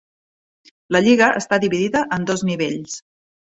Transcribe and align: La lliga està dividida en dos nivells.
La 0.97 1.03
lliga 1.09 1.29
està 1.43 1.61
dividida 1.67 2.05
en 2.19 2.29
dos 2.33 2.47
nivells. 2.51 3.01